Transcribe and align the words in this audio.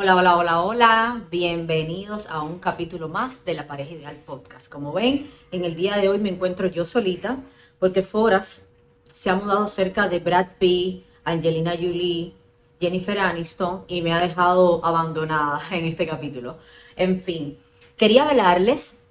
Hola, 0.00 0.14
hola, 0.14 0.36
hola, 0.36 0.62
hola. 0.62 1.26
Bienvenidos 1.30 2.28
a 2.30 2.42
un 2.42 2.60
capítulo 2.60 3.08
más 3.08 3.44
de 3.44 3.54
La 3.54 3.66
Pareja 3.66 3.94
Ideal 3.94 4.16
Podcast. 4.24 4.72
Como 4.72 4.92
ven, 4.92 5.28
en 5.50 5.64
el 5.64 5.74
día 5.74 5.96
de 5.96 6.08
hoy 6.08 6.18
me 6.18 6.28
encuentro 6.28 6.68
yo 6.68 6.84
solita 6.84 7.38
porque 7.78 8.02
Foras 8.02 8.64
se 9.12 9.28
ha 9.28 9.34
mudado 9.34 9.66
cerca 9.66 10.08
de 10.08 10.20
Brad 10.20 10.46
Pitt, 10.58 11.04
Angelina 11.24 11.72
Jolie, 11.72 12.32
Jennifer 12.80 13.18
Aniston 13.18 13.84
y 13.88 14.00
me 14.02 14.12
ha 14.12 14.20
dejado 14.20 14.84
abandonada 14.84 15.60
en 15.72 15.84
este 15.86 16.06
capítulo. 16.06 16.58
En 16.96 17.20
fin, 17.20 17.58
quería 17.96 18.28
hablarles 18.28 19.04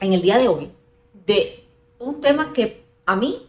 en 0.00 0.12
el 0.12 0.22
día 0.22 0.38
de 0.38 0.48
hoy 0.48 0.70
de 1.26 1.64
un 1.98 2.20
tema 2.20 2.52
que 2.52 2.84
a 3.04 3.16
mí 3.16 3.46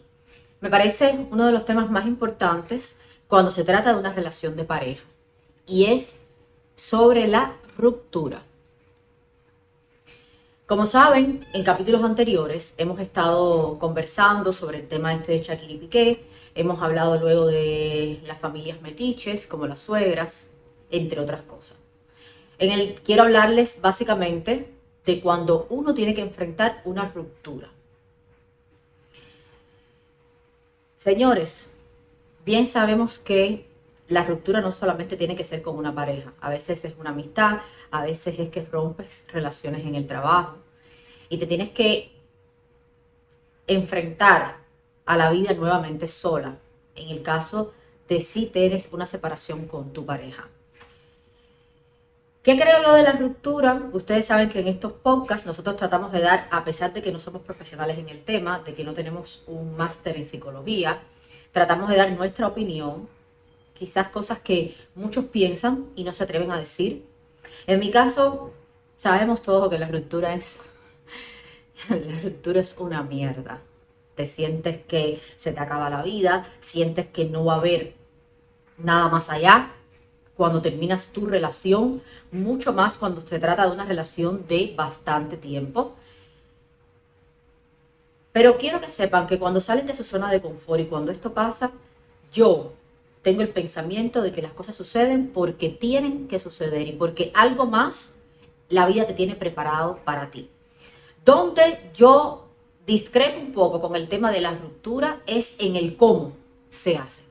me 0.65 0.71
parece 0.71 1.27
uno 1.29 1.45
de 1.45 1.51
los 1.51 1.63
temas 1.63 1.91
más 1.91 2.07
importantes 2.07 2.95
cuando 3.27 3.51
se 3.51 3.63
trata 3.63 3.93
de 3.93 3.99
una 3.99 4.13
relación 4.13 4.55
de 4.55 4.63
pareja 4.63 5.03
y 5.67 5.85
es 5.85 6.15
sobre 6.75 7.27
la 7.27 7.57
ruptura. 7.77 8.41
Como 10.65 10.87
saben, 10.87 11.41
en 11.53 11.63
capítulos 11.63 12.03
anteriores 12.03 12.73
hemos 12.79 12.99
estado 12.99 13.77
conversando 13.77 14.51
sobre 14.51 14.79
el 14.79 14.87
tema 14.87 15.13
este 15.13 15.33
de 15.33 15.43
Shakira 15.43 15.71
y 15.71 16.19
hemos 16.55 16.81
hablado 16.81 17.19
luego 17.19 17.45
de 17.45 18.19
las 18.25 18.39
familias 18.39 18.81
metiches, 18.81 19.45
como 19.45 19.67
las 19.67 19.81
suegras, 19.81 20.57
entre 20.89 21.19
otras 21.19 21.43
cosas. 21.43 21.77
En 22.57 22.71
el 22.71 22.95
quiero 23.03 23.21
hablarles 23.21 23.81
básicamente 23.83 24.73
de 25.05 25.21
cuando 25.21 25.67
uno 25.69 25.93
tiene 25.93 26.15
que 26.15 26.21
enfrentar 26.21 26.81
una 26.85 27.05
ruptura. 27.05 27.69
Señores, 31.05 31.71
bien 32.47 32.65
sabemos 32.65 33.19
que 33.19 33.69
la 34.07 34.23
ruptura 34.23 34.59
no 34.59 34.71
solamente 34.71 35.15
tiene 35.15 35.35
que 35.35 35.43
ser 35.43 35.61
con 35.61 35.77
una 35.77 35.93
pareja, 35.93 36.33
a 36.41 36.49
veces 36.49 36.83
es 36.83 36.95
una 36.97 37.11
amistad, 37.11 37.59
a 37.91 38.01
veces 38.01 38.39
es 38.39 38.49
que 38.49 38.65
rompes 38.65 39.23
relaciones 39.31 39.85
en 39.85 39.93
el 39.93 40.07
trabajo. 40.07 40.57
Y 41.29 41.37
te 41.37 41.45
tienes 41.45 41.69
que 41.69 42.11
enfrentar 43.67 44.57
a 45.05 45.15
la 45.15 45.29
vida 45.29 45.53
nuevamente 45.53 46.07
sola, 46.07 46.57
en 46.95 47.09
el 47.09 47.21
caso 47.21 47.75
de 48.07 48.19
si 48.19 48.47
tienes 48.47 48.91
una 48.91 49.05
separación 49.05 49.67
con 49.67 49.93
tu 49.93 50.07
pareja. 50.07 50.49
¿Qué 52.45 52.55
creo 52.55 52.83
yo 52.83 52.93
de 52.93 53.01
la 53.01 53.13
ruptura? 53.13 53.89
Ustedes 53.91 54.27
saben 54.27 54.49
que 54.49 54.59
en 54.59 54.67
estos 54.67 54.91
podcasts 54.91 55.47
nosotros 55.47 55.77
tratamos 55.77 56.11
de 56.11 56.21
dar, 56.21 56.47
a 56.51 56.63
pesar 56.63 56.93
de 56.93 57.01
que 57.01 57.11
no 57.11 57.19
somos 57.19 57.41
profesionales 57.41 57.97
en 57.97 58.07
el 58.07 58.23
tema, 58.23 58.59
de 58.59 58.75
que 58.75 58.83
no 58.83 58.93
tenemos 58.93 59.43
un 59.47 59.75
máster 59.75 60.15
en 60.15 60.27
psicología, 60.27 60.99
tratamos 61.51 61.89
de 61.89 61.97
dar 61.97 62.11
nuestra 62.11 62.45
opinión 62.45 63.09
quizás 63.73 64.09
cosas 64.09 64.37
que 64.41 64.77
muchos 64.93 65.25
piensan 65.25 65.87
y 65.95 66.03
no 66.03 66.13
se 66.13 66.23
atreven 66.23 66.51
a 66.51 66.59
decir. 66.59 67.03
En 67.65 67.79
mi 67.79 67.89
caso, 67.89 68.53
sabemos 68.95 69.41
todos 69.41 69.67
que 69.67 69.79
la 69.79 69.87
ruptura 69.87 70.35
es 70.35 70.61
la 71.89 72.21
ruptura 72.21 72.61
es 72.61 72.75
una 72.77 73.01
mierda. 73.01 73.59
Te 74.13 74.27
sientes 74.27 74.77
que 74.87 75.19
se 75.35 75.51
te 75.51 75.59
acaba 75.59 75.89
la 75.89 76.03
vida, 76.03 76.45
sientes 76.59 77.07
que 77.07 77.25
no 77.25 77.43
va 77.43 77.55
a 77.55 77.57
haber 77.57 77.95
nada 78.77 79.09
más 79.09 79.31
allá 79.31 79.74
cuando 80.37 80.61
terminas 80.61 81.09
tu 81.09 81.25
relación, 81.25 82.01
mucho 82.31 82.73
más 82.73 82.97
cuando 82.97 83.21
se 83.21 83.39
trata 83.39 83.67
de 83.67 83.73
una 83.73 83.85
relación 83.85 84.45
de 84.47 84.73
bastante 84.75 85.37
tiempo. 85.37 85.95
Pero 88.33 88.57
quiero 88.57 88.81
que 88.81 88.89
sepan 88.89 89.27
que 89.27 89.39
cuando 89.39 89.61
salen 89.61 89.87
de 89.87 89.95
su 89.95 90.03
zona 90.03 90.29
de 90.29 90.41
confort 90.41 90.81
y 90.81 90.85
cuando 90.85 91.11
esto 91.11 91.33
pasa, 91.33 91.71
yo 92.33 92.73
tengo 93.21 93.41
el 93.41 93.49
pensamiento 93.49 94.21
de 94.21 94.33
que 94.33 94.41
las 94.41 94.51
cosas 94.51 94.75
suceden 94.75 95.31
porque 95.33 95.69
tienen 95.69 96.27
que 96.27 96.37
suceder 96.37 96.87
y 96.87 96.91
porque 96.91 97.31
algo 97.33 97.65
más 97.65 98.19
la 98.67 98.85
vida 98.87 99.07
te 99.07 99.13
tiene 99.13 99.35
preparado 99.35 99.99
para 100.03 100.31
ti. 100.31 100.49
Donde 101.23 101.91
yo 101.95 102.45
discrepo 102.85 103.39
un 103.39 103.53
poco 103.53 103.81
con 103.81 103.95
el 103.95 104.09
tema 104.09 104.31
de 104.31 104.41
la 104.41 104.51
ruptura 104.51 105.21
es 105.25 105.55
en 105.59 105.75
el 105.75 105.95
cómo 105.95 106.33
se 106.73 106.97
hace. 106.97 107.23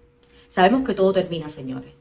Sabemos 0.48 0.84
que 0.87 0.94
todo 0.94 1.12
termina, 1.12 1.48
señores. 1.48 1.93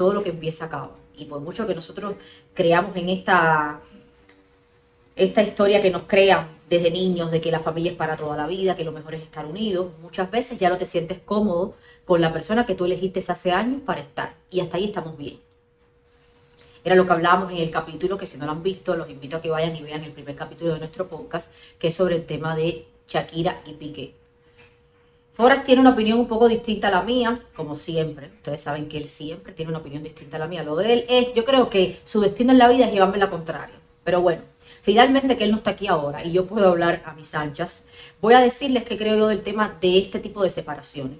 Todo 0.00 0.14
lo 0.14 0.22
que 0.22 0.30
empieza 0.30 0.64
acaba. 0.64 0.92
Y 1.14 1.26
por 1.26 1.40
mucho 1.40 1.66
que 1.66 1.74
nosotros 1.74 2.14
creamos 2.54 2.96
en 2.96 3.10
esta, 3.10 3.82
esta 5.14 5.42
historia 5.42 5.82
que 5.82 5.90
nos 5.90 6.04
crean 6.04 6.48
desde 6.70 6.90
niños 6.90 7.30
de 7.30 7.42
que 7.42 7.50
la 7.50 7.60
familia 7.60 7.90
es 7.90 7.98
para 7.98 8.16
toda 8.16 8.34
la 8.34 8.46
vida, 8.46 8.74
que 8.74 8.82
lo 8.82 8.92
mejor 8.92 9.14
es 9.14 9.22
estar 9.22 9.44
unidos. 9.44 9.88
Muchas 10.00 10.30
veces 10.30 10.58
ya 10.58 10.70
no 10.70 10.78
te 10.78 10.86
sientes 10.86 11.18
cómodo 11.18 11.74
con 12.06 12.22
la 12.22 12.32
persona 12.32 12.64
que 12.64 12.74
tú 12.74 12.86
elegiste 12.86 13.20
hace 13.28 13.52
años 13.52 13.82
para 13.84 14.00
estar. 14.00 14.36
Y 14.50 14.60
hasta 14.60 14.78
ahí 14.78 14.86
estamos 14.86 15.18
bien. 15.18 15.38
Era 16.82 16.94
lo 16.94 17.04
que 17.04 17.12
hablábamos 17.12 17.52
en 17.52 17.58
el 17.58 17.70
capítulo, 17.70 18.16
que 18.16 18.26
si 18.26 18.38
no 18.38 18.46
lo 18.46 18.52
han 18.52 18.62
visto, 18.62 18.96
los 18.96 19.10
invito 19.10 19.36
a 19.36 19.42
que 19.42 19.50
vayan 19.50 19.76
y 19.76 19.82
vean 19.82 20.02
el 20.02 20.12
primer 20.12 20.34
capítulo 20.34 20.72
de 20.72 20.78
nuestro 20.78 21.08
podcast, 21.08 21.52
que 21.78 21.88
es 21.88 21.94
sobre 21.94 22.16
el 22.16 22.24
tema 22.24 22.56
de 22.56 22.86
Shakira 23.06 23.60
y 23.66 23.74
Piqué. 23.74 24.19
Foras 25.40 25.64
tiene 25.64 25.80
una 25.80 25.92
opinión 25.92 26.18
un 26.18 26.28
poco 26.28 26.48
distinta 26.48 26.88
a 26.88 26.90
la 26.90 27.02
mía, 27.02 27.40
como 27.56 27.74
siempre. 27.74 28.26
Ustedes 28.26 28.60
saben 28.60 28.88
que 28.88 28.98
él 28.98 29.08
siempre 29.08 29.54
tiene 29.54 29.70
una 29.70 29.78
opinión 29.78 30.02
distinta 30.02 30.36
a 30.36 30.40
la 30.40 30.46
mía. 30.46 30.62
Lo 30.62 30.76
de 30.76 30.92
él 30.92 31.06
es, 31.08 31.32
yo 31.32 31.46
creo 31.46 31.70
que 31.70 31.98
su 32.04 32.20
destino 32.20 32.52
en 32.52 32.58
la 32.58 32.68
vida 32.68 32.84
es 32.84 32.92
llevarme 32.92 33.16
la 33.16 33.30
contraria. 33.30 33.74
Pero 34.04 34.20
bueno, 34.20 34.42
Finalmente, 34.82 35.36
que 35.36 35.44
él 35.44 35.50
no 35.50 35.58
está 35.58 35.72
aquí 35.72 35.88
ahora 35.88 36.24
y 36.24 36.32
yo 36.32 36.46
puedo 36.46 36.68
hablar 36.68 37.02
a 37.04 37.12
mis 37.12 37.34
anchas, 37.34 37.84
voy 38.20 38.34
a 38.34 38.40
decirles 38.40 38.84
que 38.84 38.96
creo 38.96 39.16
yo 39.16 39.28
del 39.28 39.42
tema 39.42 39.76
de 39.80 39.98
este 39.98 40.20
tipo 40.20 40.42
de 40.42 40.50
separaciones. 40.50 41.18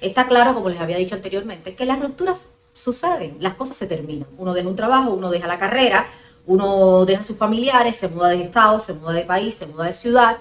Está 0.00 0.26
claro, 0.26 0.54
como 0.54 0.70
les 0.70 0.80
había 0.80 0.96
dicho 0.96 1.14
anteriormente, 1.14 1.74
que 1.74 1.84
las 1.84 2.00
rupturas 2.00 2.50
suceden, 2.72 3.36
las 3.40 3.54
cosas 3.54 3.76
se 3.76 3.86
terminan. 3.86 4.28
Uno 4.38 4.54
deja 4.54 4.68
un 4.68 4.76
trabajo, 4.76 5.12
uno 5.12 5.30
deja 5.30 5.46
la 5.46 5.58
carrera, 5.58 6.06
uno 6.46 7.04
deja 7.04 7.20
a 7.20 7.24
sus 7.24 7.36
familiares, 7.36 7.96
se 7.96 8.08
muda 8.08 8.30
de 8.30 8.42
estado, 8.42 8.80
se 8.80 8.94
muda 8.94 9.12
de 9.12 9.24
país, 9.24 9.54
se 9.54 9.66
muda 9.66 9.86
de 9.86 9.92
ciudad. 9.92 10.38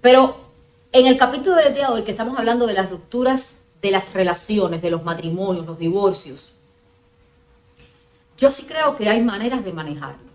Pero 0.00 0.47
en 0.92 1.06
el 1.06 1.18
capítulo 1.18 1.56
del 1.56 1.74
día 1.74 1.88
de 1.88 1.92
hoy, 1.92 2.04
que 2.04 2.12
estamos 2.12 2.38
hablando 2.38 2.66
de 2.66 2.72
las 2.72 2.90
rupturas 2.90 3.58
de 3.82 3.90
las 3.90 4.14
relaciones, 4.14 4.82
de 4.82 4.90
los 4.90 5.04
matrimonios, 5.04 5.66
los 5.66 5.78
divorcios, 5.78 6.52
yo 8.36 8.50
sí 8.50 8.64
creo 8.66 8.96
que 8.96 9.08
hay 9.08 9.22
maneras 9.22 9.64
de 9.64 9.72
manejarlo. 9.72 10.28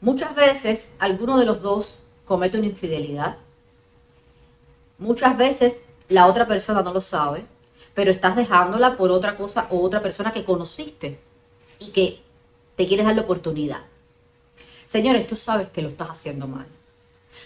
Muchas 0.00 0.34
veces 0.34 0.94
alguno 0.98 1.38
de 1.38 1.46
los 1.46 1.62
dos 1.62 1.98
comete 2.26 2.58
una 2.58 2.66
infidelidad. 2.66 3.36
Muchas 4.98 5.36
veces 5.36 5.78
la 6.08 6.26
otra 6.26 6.46
persona 6.46 6.82
no 6.82 6.92
lo 6.92 7.00
sabe, 7.00 7.46
pero 7.94 8.10
estás 8.10 8.36
dejándola 8.36 8.96
por 8.96 9.10
otra 9.10 9.36
cosa 9.36 9.66
o 9.70 9.80
otra 9.80 10.02
persona 10.02 10.32
que 10.32 10.44
conociste 10.44 11.18
y 11.78 11.90
que 11.90 12.20
te 12.76 12.86
quieres 12.86 13.06
dar 13.06 13.16
la 13.16 13.22
oportunidad. 13.22 13.80
Señores, 14.86 15.26
tú 15.26 15.36
sabes 15.36 15.70
que 15.70 15.82
lo 15.82 15.88
estás 15.88 16.10
haciendo 16.10 16.46
mal. 16.46 16.66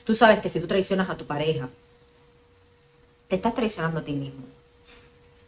Tú 0.09 0.15
sabes 0.15 0.39
que 0.39 0.49
si 0.49 0.59
tú 0.59 0.67
traicionas 0.67 1.11
a 1.11 1.19
tu 1.19 1.27
pareja, 1.27 1.69
te 3.29 3.37
estás 3.37 3.53
traicionando 3.53 4.01
a 4.01 4.03
ti 4.03 4.15
mismo. 4.15 4.41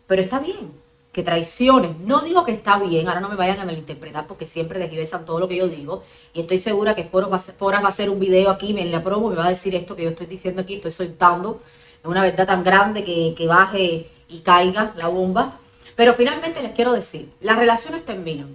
Pero 0.07 0.21
está 0.21 0.39
bien, 0.39 0.71
que 1.13 1.23
traiciones. 1.23 1.97
No 2.01 2.21
digo 2.21 2.45
que 2.45 2.53
está 2.53 2.79
bien, 2.79 3.09
ahora 3.09 3.23
no 3.23 3.31
me 3.31 3.37
vayan 3.37 3.59
a 3.59 3.65
malinterpretar 3.65 4.27
porque 4.27 4.45
siempre 4.45 4.79
desgivesan 4.79 5.25
todo 5.25 5.41
lo 5.41 5.49
que 5.49 5.57
yo 5.57 5.67
digo. 5.67 6.05
Y 6.35 6.43
estoy 6.43 6.59
segura 6.59 6.95
que 6.95 7.05
Foras 7.05 7.31
va, 7.31 7.81
va 7.81 7.87
a 7.87 7.89
hacer 7.89 8.11
un 8.11 8.21
video 8.21 8.51
aquí, 8.51 8.75
me 8.75 8.85
la 8.85 9.03
promo, 9.03 9.31
me 9.31 9.37
va 9.37 9.47
a 9.47 9.49
decir 9.49 9.75
esto 9.75 9.97
que 9.97 10.03
yo 10.03 10.11
estoy 10.11 10.27
diciendo 10.27 10.61
aquí, 10.61 10.75
estoy 10.75 10.93
soltando. 10.93 11.63
Es 11.99 12.05
una 12.05 12.21
verdad 12.23 12.47
tan 12.47 12.63
grande 12.63 13.03
que, 13.03 13.35
que 13.35 13.47
baje 13.47 14.11
y 14.29 14.41
caiga 14.41 14.93
la 14.99 15.09
bomba. 15.09 15.57
Pero 15.97 16.13
finalmente 16.13 16.61
les 16.61 16.73
quiero 16.73 16.93
decir, 16.93 17.33
las 17.41 17.59
relaciones 17.59 18.05
terminan. 18.05 18.55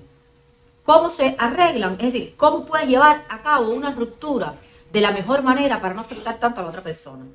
¿Cómo 0.85 1.09
se 1.09 1.35
arreglan? 1.39 1.93
Es 1.93 2.13
decir, 2.13 2.35
¿cómo 2.37 2.63
puedes 2.63 2.87
llevar 2.87 3.25
a 3.27 3.41
cabo 3.41 3.71
una 3.71 3.89
ruptura 3.89 4.53
de 4.91 5.01
la 5.01 5.11
mejor 5.11 5.43
manera 5.43 5.81
para 5.81 5.93
no 5.93 6.01
afectar 6.01 6.39
tanto 6.39 6.59
a 6.59 6.63
la 6.63 6.69
otra 6.69 6.83
persona? 6.83 7.25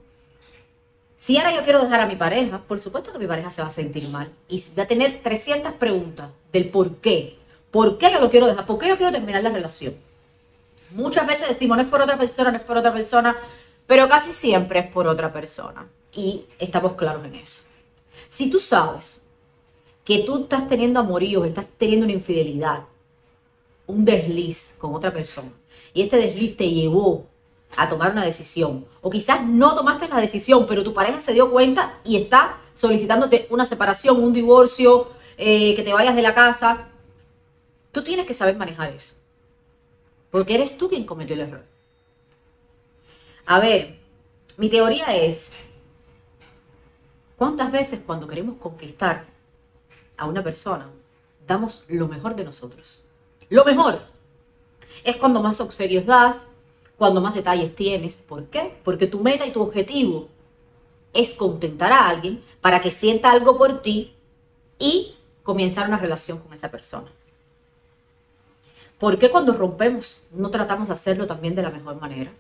Si 1.17 1.37
ahora 1.37 1.55
yo 1.55 1.63
quiero 1.63 1.83
dejar 1.83 2.01
a 2.01 2.07
mi 2.07 2.17
pareja, 2.17 2.63
por 2.67 2.81
supuesto 2.81 3.13
que 3.13 3.19
mi 3.19 3.27
pareja 3.27 3.51
se 3.51 3.61
va 3.61 3.69
a 3.69 3.73
sentir 3.73 4.09
mal 4.09 4.33
y 4.49 4.65
va 4.77 4.85
a 4.85 4.87
tener 4.87 5.21
300 5.23 5.75
preguntas 5.75 6.31
del 6.51 6.71
por 6.71 6.97
qué. 6.97 7.37
¿Por 7.71 7.99
qué 7.99 8.11
yo 8.11 8.21
lo 8.21 8.31
quiero 8.31 8.47
dejar? 8.47 8.65
¿Por 8.65 8.79
qué 8.79 8.89
yo 8.89 8.97
quiero 8.97 9.13
terminar 9.13 9.43
la 9.43 9.51
relación? 9.51 9.95
Muchas 10.93 11.27
veces 11.27 11.49
decimos, 11.49 11.77
no 11.77 11.83
es 11.83 11.91
por 11.91 12.01
otra 12.01 12.19
persona, 12.19 12.51
no 12.51 12.57
es 12.57 12.65
por 12.65 12.79
otra 12.79 12.93
persona, 12.93 13.37
pero 13.87 14.09
casi 14.09 14.33
siempre 14.33 14.81
es 14.81 14.87
por 14.87 15.07
otra 15.07 15.33
persona. 15.33 15.87
Y 16.13 16.47
estamos 16.59 16.95
claros 16.95 17.25
en 17.27 17.35
eso. 17.35 17.63
Si 18.27 18.51
tú 18.51 18.59
sabes 18.59 19.21
que 20.05 20.21
tú 20.21 20.45
estás 20.45 20.67
teniendo 20.67 21.01
amoríos, 21.01 21.47
estás 21.47 21.67
teniendo 21.77 22.07
una 22.07 22.15
infidelidad, 22.15 22.85
un 23.87 24.05
desliz 24.05 24.75
con 24.79 24.95
otra 24.95 25.13
persona, 25.13 25.53
y 25.93 26.03
este 26.03 26.17
desliz 26.17 26.57
te 26.57 26.71
llevó 26.71 27.27
a 27.77 27.89
tomar 27.89 28.13
una 28.13 28.25
decisión. 28.25 28.87
O 29.01 29.11
quizás 29.11 29.45
no 29.45 29.75
tomaste 29.75 30.09
la 30.09 30.21
decisión, 30.21 30.67
pero 30.67 30.85
tu 30.85 30.93
pareja 30.93 31.21
se 31.21 31.33
dio 31.33 31.51
cuenta 31.51 31.99
y 32.05 32.17
está 32.17 32.59
solicitándote 32.75 33.47
una 33.51 33.67
separación, 33.67 34.23
un 34.23 34.33
divorcio, 34.33 35.09
eh, 35.37 35.75
que 35.75 35.83
te 35.83 35.93
vayas 35.93 36.17
de 36.17 36.23
la 36.23 36.35
casa. 36.35 36.89
Tú 37.93 38.03
tienes 38.03 38.27
que 38.27 38.35
saber 38.35 38.57
manejar 38.57 38.93
eso. 38.93 39.15
Porque 40.31 40.55
eres 40.55 40.79
tú 40.79 40.89
quien 40.89 41.05
cometió 41.05 41.35
el 41.35 41.41
error. 41.41 41.65
A 43.47 43.59
ver, 43.59 43.99
mi 44.57 44.69
teoría 44.69 45.07
es, 45.17 45.53
¿Cuántas 47.41 47.73
veces 47.73 48.01
cuando 48.05 48.29
queremos 48.29 48.59
conquistar 48.59 49.25
a 50.19 50.27
una 50.27 50.45
persona, 50.45 50.91
damos 51.47 51.87
lo 51.89 52.07
mejor 52.07 52.37
de 52.37 52.45
nosotros? 52.45 53.01
Lo 53.49 53.65
mejor. 53.65 53.99
Es 55.05 55.17
cuando 55.17 55.41
más 55.41 55.59
obsequios 55.63 56.05
das, 56.05 56.49
cuando 57.01 57.23
más 57.23 57.35
detalles 57.35 57.75
tienes. 57.75 58.21
¿Por 58.21 58.45
qué? 58.49 58.79
Porque 58.85 59.07
tu 59.07 59.21
meta 59.21 59.47
y 59.47 59.53
tu 59.53 59.63
objetivo 59.63 60.29
es 61.15 61.33
contentar 61.33 61.91
a 61.95 62.07
alguien 62.07 62.45
para 62.61 62.83
que 62.83 62.91
sienta 62.91 63.31
algo 63.31 63.57
por 63.57 63.81
ti 63.81 64.15
y 64.79 65.17
comenzar 65.43 65.89
una 65.89 65.97
relación 65.97 66.41
con 66.41 66.53
esa 66.53 66.71
persona. 66.71 67.11
¿Por 68.99 69.19
qué 69.19 69.31
cuando 69.31 69.55
rompemos 69.55 70.21
no 70.31 70.51
tratamos 70.51 70.89
de 70.89 70.93
hacerlo 70.93 71.27
también 71.27 71.55
de 71.55 71.63
la 71.63 71.71
mejor 71.71 71.99
manera? 71.99 72.35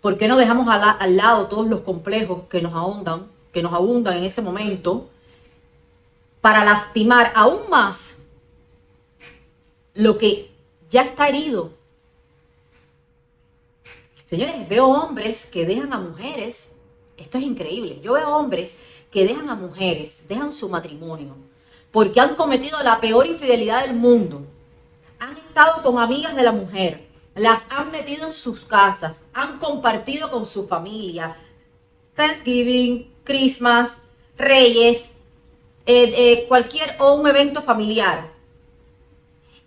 ¿Por 0.00 0.18
qué 0.18 0.26
no 0.26 0.36
dejamos 0.36 0.66
al, 0.66 1.16
lado 1.16 1.46
todos 1.46 1.68
los 1.68 1.82
complejos 1.82 2.42
que 2.50 2.60
nos 2.60 2.72
ahondan, 2.72 3.28
que 3.52 3.62
nos 3.62 3.72
abundan 3.72 4.16
en 4.16 4.24
ese 4.24 4.42
momento, 4.42 5.08
para 6.40 6.64
lastimar 6.64 7.30
aún 7.36 7.70
más 7.70 8.22
lo 9.94 10.18
que 10.18 10.50
ya 10.90 11.02
está 11.02 11.28
herido? 11.28 11.78
Señores, 14.30 14.68
veo 14.68 14.86
hombres 14.86 15.44
que 15.44 15.66
dejan 15.66 15.92
a 15.92 15.98
mujeres, 15.98 16.76
esto 17.16 17.38
es 17.38 17.42
increíble, 17.42 17.98
yo 18.00 18.12
veo 18.12 18.28
hombres 18.28 18.78
que 19.10 19.26
dejan 19.26 19.50
a 19.50 19.56
mujeres, 19.56 20.28
dejan 20.28 20.52
su 20.52 20.68
matrimonio, 20.68 21.34
porque 21.90 22.20
han 22.20 22.36
cometido 22.36 22.80
la 22.84 23.00
peor 23.00 23.26
infidelidad 23.26 23.84
del 23.84 23.96
mundo. 23.96 24.46
Han 25.18 25.36
estado 25.36 25.82
con 25.82 25.98
amigas 25.98 26.36
de 26.36 26.44
la 26.44 26.52
mujer, 26.52 27.08
las 27.34 27.66
han 27.72 27.90
metido 27.90 28.24
en 28.24 28.32
sus 28.32 28.64
casas, 28.64 29.26
han 29.32 29.58
compartido 29.58 30.30
con 30.30 30.46
su 30.46 30.68
familia. 30.68 31.36
Thanksgiving, 32.14 33.12
Christmas, 33.24 34.02
Reyes, 34.38 35.10
eh, 35.86 36.14
eh, 36.16 36.44
cualquier 36.46 36.94
o 37.00 37.14
un 37.14 37.26
evento 37.26 37.62
familiar. 37.62 38.30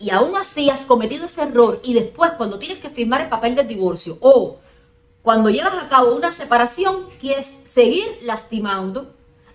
Y 0.04 0.10
aún 0.10 0.36
así 0.36 0.70
has 0.70 0.82
cometido 0.82 1.28
ese 1.28 1.44
error 1.44 1.80
y 1.82 1.94
después 1.94 2.32
cuando 2.32 2.60
tienes 2.60 2.80
que 2.80 2.90
firmar 2.90 3.22
el 3.22 3.30
papel 3.30 3.56
del 3.56 3.70
divorcio 3.70 4.18
o 4.20 4.58
cuando 5.22 5.50
llevas 5.50 5.76
a 5.76 5.88
cabo 5.88 6.14
una 6.14 6.34
separación, 6.34 7.08
quieres 7.22 7.54
seguir 7.64 8.20
lastimando 8.22 9.14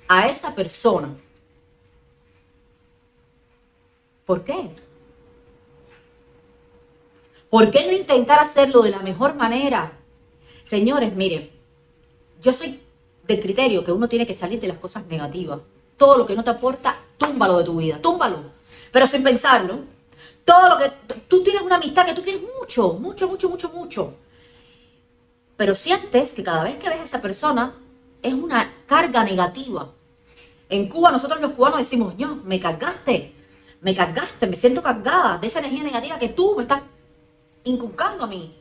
a 0.09 0.29
esa 0.29 0.55
persona. 0.55 1.15
¿Por 4.25 4.43
qué? 4.43 4.71
¿Por 7.51 7.71
qué 7.71 7.85
no 7.85 7.93
intentar 7.93 8.39
hacerlo 8.39 8.81
de 8.81 8.91
la 8.91 9.01
mejor 9.01 9.35
manera? 9.35 9.93
Señores, 10.65 11.15
miren, 11.15 11.51
yo 12.41 12.55
soy 12.55 12.81
del 13.25 13.41
criterio 13.41 13.85
que 13.85 13.93
uno 13.93 14.09
tiene 14.09 14.27
que 14.27 14.33
salir 14.33 14.61
de 14.61 14.69
las 14.69 14.79
cosas 14.79 15.05
negativas. 15.09 15.61
Todo 15.99 16.17
lo 16.17 16.25
que 16.25 16.35
no 16.35 16.43
te 16.43 16.49
aporta, 16.49 16.99
túmbalo 17.19 17.59
de 17.59 17.65
tu 17.65 17.77
vida, 17.77 18.01
túmbalo. 18.01 18.39
Pero 18.91 19.07
sin 19.07 19.23
pensarlo. 19.23 19.98
Todo 20.49 20.67
lo 20.71 20.79
que 20.79 20.91
tú 21.29 21.43
tienes 21.43 21.61
una 21.61 21.77
amistad 21.77 22.07
que 22.07 22.15
tú 22.15 22.23
quieres 22.23 22.41
mucho, 22.41 22.95
mucho, 22.95 23.29
mucho, 23.29 23.51
mucho, 23.51 23.69
mucho. 23.69 24.15
Pero 25.59 25.75
sientes 25.75 26.33
que 26.33 26.43
cada 26.43 26.65
vez 26.65 26.77
que 26.77 26.89
ves 26.89 27.01
a 27.01 27.05
esa 27.05 27.21
persona 27.21 27.75
es 28.23 28.33
una 28.33 28.73
carga 28.87 29.23
negativa. 29.25 29.91
En 30.71 30.89
Cuba 30.89 31.11
nosotros 31.11 31.43
los 31.43 31.53
cubanos 31.53 31.81
decimos, 31.81 32.15
yo, 32.17 32.37
me 32.37 32.59
cargaste, 32.59 33.35
me 33.83 33.95
cargaste, 33.95 34.47
me 34.47 34.57
siento 34.57 34.83
cargada 34.83 35.37
de 35.37 35.49
esa 35.49 35.59
energía 35.59 35.83
negativa 35.83 36.19
que 36.19 36.31
tú 36.31 36.55
me 36.57 36.63
estás 36.63 36.81
inculcando 37.65 38.25
a 38.25 38.29
mí. 38.29 38.57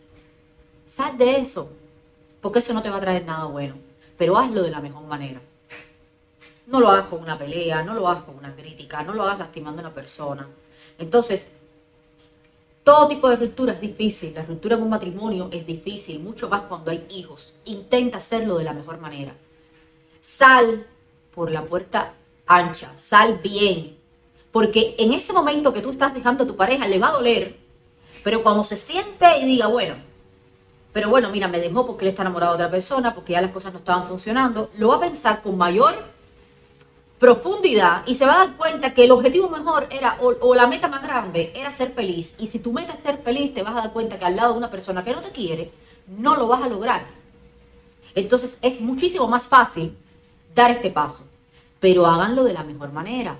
Sal 0.85 1.17
de 1.17 1.37
eso, 1.37 1.71
porque 2.41 2.59
eso 2.59 2.73
no 2.73 2.81
te 2.81 2.89
va 2.89 2.97
a 2.97 3.01
traer 3.01 3.23
nada 3.23 3.45
bueno, 3.45 3.75
pero 4.17 4.37
hazlo 4.37 4.61
de 4.61 4.71
la 4.71 4.81
mejor 4.81 5.05
manera. 5.05 5.39
No 6.65 6.81
lo 6.81 6.89
hagas 6.89 7.05
con 7.05 7.21
una 7.21 7.37
pelea, 7.37 7.81
no 7.83 7.93
lo 7.93 8.05
hagas 8.09 8.25
con 8.25 8.35
una 8.35 8.53
crítica, 8.53 9.03
no 9.03 9.13
lo 9.13 9.23
hagas 9.23 9.39
lastimando 9.39 9.81
a 9.81 9.85
una 9.85 9.95
persona. 9.95 10.49
Entonces, 10.99 11.51
todo 12.87 13.09
tipo 13.09 13.27
de 13.27 13.35
ruptura 13.35 13.73
es 13.73 13.81
difícil, 13.81 14.33
la 14.33 14.43
ruptura 14.43 14.77
en 14.77 14.81
un 14.81 14.89
matrimonio 14.89 15.49
es 15.51 15.67
difícil, 15.67 16.21
mucho 16.21 16.47
más 16.47 16.61
cuando 16.61 16.89
hay 16.89 17.05
hijos. 17.09 17.53
Intenta 17.65 18.19
hacerlo 18.19 18.57
de 18.57 18.63
la 18.63 18.71
mejor 18.71 18.97
manera. 18.97 19.35
Sal 20.21 20.87
por 21.35 21.51
la 21.51 21.65
puerta 21.65 22.13
ancha, 22.45 22.93
sal 22.95 23.41
bien, 23.43 23.97
porque 24.53 24.95
en 24.99 25.11
ese 25.11 25.33
momento 25.33 25.73
que 25.73 25.81
tú 25.81 25.89
estás 25.89 26.13
dejando 26.13 26.45
a 26.45 26.47
tu 26.47 26.55
pareja 26.55 26.87
le 26.87 26.97
va 26.97 27.09
a 27.09 27.17
doler, 27.17 27.57
pero 28.23 28.41
cuando 28.41 28.63
se 28.63 28.77
siente 28.77 29.37
y 29.41 29.45
diga, 29.45 29.67
bueno, 29.67 29.95
pero 30.93 31.09
bueno, 31.09 31.29
mira, 31.29 31.49
me 31.49 31.59
dejó 31.59 31.85
porque 31.85 32.05
él 32.05 32.11
está 32.11 32.21
enamorado 32.21 32.53
de 32.53 32.63
otra 32.63 32.71
persona, 32.71 33.13
porque 33.13 33.33
ya 33.33 33.41
las 33.41 33.51
cosas 33.51 33.73
no 33.73 33.79
estaban 33.79 34.07
funcionando, 34.07 34.69
lo 34.77 34.87
va 34.87 34.95
a 34.95 35.01
pensar 35.01 35.41
con 35.41 35.57
mayor 35.57 35.93
profundidad 37.19 38.03
y 38.05 38.15
se 38.15 38.25
va 38.25 38.35
a 38.35 38.45
dar 38.45 38.57
cuenta 38.57 38.93
que 38.93 39.05
el 39.05 39.11
objetivo 39.11 39.49
mejor 39.49 39.87
era, 39.89 40.17
o, 40.21 40.53
la 40.53 40.67
meta 40.67 40.87
más 40.87 41.01
grande, 41.01 41.51
era 41.55 41.71
ser 41.71 41.91
feliz. 41.91 42.35
Y 42.39 42.47
si 42.47 42.59
tu 42.59 42.71
meta 42.71 42.93
es 42.93 42.99
ser 42.99 43.17
feliz, 43.19 43.53
te 43.53 43.63
vas 43.63 43.73
a 43.75 43.81
dar 43.81 43.93
cuenta 43.93 44.19
que 44.19 44.25
al 44.25 44.35
lado 44.35 44.53
de 44.53 44.59
una 44.59 44.71
persona 44.71 45.03
que 45.03 45.13
no 45.13 45.21
te 45.21 45.31
quiere, 45.31 45.71
no 46.07 46.35
lo 46.35 46.47
vas 46.47 46.61
a 46.61 46.69
lograr. 46.69 47.05
Entonces 48.13 48.57
es 48.61 48.81
muchísimo 48.81 49.27
más 49.27 49.47
fácil 49.47 49.95
dar 50.53 50.71
este 50.71 50.89
paso, 50.89 51.23
pero 51.79 52.05
háganlo 52.05 52.43
de 52.43 52.53
la 52.53 52.63
mejor 52.63 52.91
manera. 52.91 53.37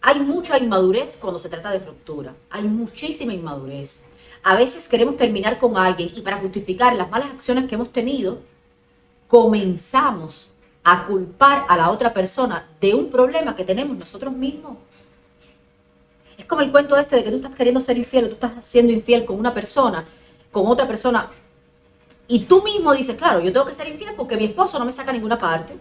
Hay 0.00 0.20
mucha 0.20 0.58
inmadurez 0.58 1.16
cuando 1.16 1.38
se 1.38 1.48
trata 1.48 1.70
de 1.70 1.78
ruptura. 1.78 2.34
Hay 2.50 2.64
muchísima 2.64 3.32
inmadurez. 3.32 4.04
A 4.42 4.54
veces 4.54 4.88
queremos 4.88 5.16
terminar 5.16 5.58
con 5.58 5.78
alguien 5.78 6.10
y 6.14 6.20
para 6.20 6.36
justificar 6.36 6.94
las 6.94 7.10
malas 7.10 7.30
acciones 7.30 7.66
que 7.66 7.76
hemos 7.76 7.90
tenido, 7.90 8.40
comenzamos 9.26 10.50
a 10.84 11.06
culpar 11.06 11.64
a 11.68 11.76
la 11.76 11.90
otra 11.90 12.12
persona 12.12 12.68
de 12.80 12.94
un 12.94 13.10
problema 13.10 13.56
que 13.56 13.64
tenemos 13.64 13.96
nosotros 13.96 14.32
mismos. 14.32 14.76
Es 16.36 16.44
como 16.44 16.60
el 16.60 16.70
cuento 16.70 16.96
este 16.96 17.16
de 17.16 17.24
que 17.24 17.30
tú 17.30 17.36
estás 17.36 17.54
queriendo 17.54 17.80
ser 17.80 17.96
infiel 17.96 18.26
o 18.26 18.28
tú 18.28 18.34
estás 18.34 18.64
siendo 18.64 18.92
infiel 18.92 19.24
con 19.24 19.38
una 19.38 19.54
persona, 19.54 20.04
con 20.52 20.66
otra 20.66 20.86
persona, 20.86 21.30
y 22.26 22.44
tú 22.44 22.62
mismo 22.62 22.92
dices, 22.92 23.16
claro, 23.16 23.40
yo 23.40 23.52
tengo 23.52 23.66
que 23.66 23.74
ser 23.74 23.88
infiel 23.88 24.14
porque 24.16 24.36
mi 24.36 24.44
esposo 24.44 24.78
no 24.78 24.84
me 24.84 24.92
saca 24.92 25.10
a 25.10 25.12
ninguna 25.12 25.38
parte. 25.38 25.76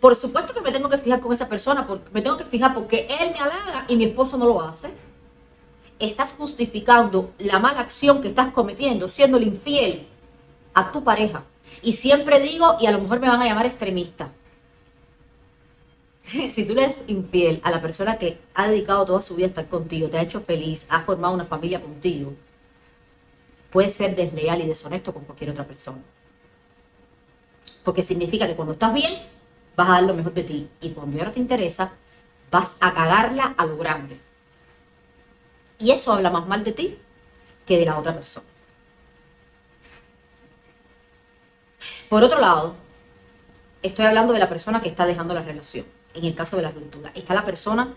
Por 0.00 0.14
supuesto 0.14 0.52
que 0.52 0.60
me 0.60 0.70
tengo 0.70 0.88
que 0.88 0.98
fijar 0.98 1.20
con 1.20 1.32
esa 1.32 1.48
persona, 1.48 1.86
porque 1.86 2.10
me 2.12 2.20
tengo 2.20 2.36
que 2.36 2.44
fijar 2.44 2.74
porque 2.74 3.06
él 3.20 3.32
me 3.32 3.38
halaga 3.38 3.86
y 3.88 3.96
mi 3.96 4.04
esposo 4.04 4.36
no 4.36 4.46
lo 4.46 4.60
hace. 4.60 4.90
Estás 5.98 6.34
justificando 6.36 7.32
la 7.38 7.58
mala 7.58 7.80
acción 7.80 8.20
que 8.20 8.28
estás 8.28 8.52
cometiendo, 8.52 9.08
siendo 9.08 9.40
infiel 9.40 10.06
a 10.74 10.92
tu 10.92 11.02
pareja. 11.02 11.42
Y 11.82 11.94
siempre 11.94 12.40
digo, 12.40 12.76
y 12.80 12.86
a 12.86 12.90
lo 12.90 13.00
mejor 13.00 13.20
me 13.20 13.28
van 13.28 13.40
a 13.40 13.46
llamar 13.46 13.66
extremista. 13.66 14.30
Si 16.50 16.64
tú 16.64 16.74
le 16.74 16.84
eres 16.84 17.04
infiel 17.06 17.60
a 17.62 17.70
la 17.70 17.80
persona 17.80 18.18
que 18.18 18.38
ha 18.54 18.68
dedicado 18.68 19.06
toda 19.06 19.22
su 19.22 19.36
vida 19.36 19.46
a 19.46 19.48
estar 19.50 19.68
contigo, 19.68 20.08
te 20.08 20.18
ha 20.18 20.22
hecho 20.22 20.40
feliz, 20.40 20.86
ha 20.88 21.02
formado 21.02 21.34
una 21.34 21.44
familia 21.44 21.80
contigo, 21.80 22.34
puede 23.70 23.90
ser 23.90 24.16
desleal 24.16 24.60
y 24.60 24.66
deshonesto 24.66 25.12
con 25.12 25.24
cualquier 25.24 25.50
otra 25.50 25.64
persona. 25.64 26.02
Porque 27.84 28.02
significa 28.02 28.46
que 28.46 28.56
cuando 28.56 28.72
estás 28.72 28.92
bien, 28.92 29.14
vas 29.76 29.88
a 29.88 29.92
dar 29.92 30.02
lo 30.02 30.14
mejor 30.14 30.34
de 30.34 30.42
ti. 30.42 30.68
Y 30.80 30.90
cuando 30.90 31.16
ya 31.16 31.24
no 31.24 31.32
te 31.32 31.38
interesa, 31.38 31.92
vas 32.50 32.76
a 32.80 32.92
cagarla 32.92 33.54
a 33.56 33.66
lo 33.66 33.76
grande. 33.76 34.18
Y 35.78 35.90
eso 35.90 36.12
habla 36.12 36.30
más 36.30 36.48
mal 36.48 36.64
de 36.64 36.72
ti 36.72 36.98
que 37.64 37.78
de 37.78 37.84
la 37.84 37.98
otra 37.98 38.14
persona. 38.14 38.46
Por 42.08 42.22
otro 42.22 42.40
lado, 42.40 42.76
estoy 43.82 44.04
hablando 44.04 44.32
de 44.32 44.38
la 44.38 44.48
persona 44.48 44.80
que 44.80 44.88
está 44.88 45.06
dejando 45.06 45.34
la 45.34 45.42
relación. 45.42 45.86
En 46.14 46.24
el 46.24 46.34
caso 46.34 46.56
de 46.56 46.62
la 46.62 46.70
ruptura, 46.70 47.10
está 47.14 47.34
la 47.34 47.44
persona 47.44 47.94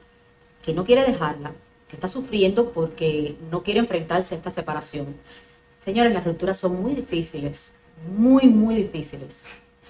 que 0.64 0.74
no 0.74 0.84
quiere 0.84 1.04
dejarla, 1.04 1.54
que 1.88 1.96
está 1.96 2.08
sufriendo 2.08 2.72
porque 2.72 3.38
no 3.52 3.62
quiere 3.62 3.80
enfrentarse 3.80 4.34
a 4.34 4.38
esta 4.38 4.52
separación. 4.52 5.16
Señores, 5.86 6.14
las 6.14 6.26
rupturas 6.26 6.58
son 6.58 6.82
muy 6.82 6.94
difíciles, 6.94 7.74
muy, 8.18 8.48
muy 8.48 8.76
difíciles. 8.76 9.44